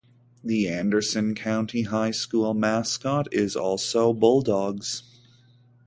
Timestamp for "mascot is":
2.55-3.55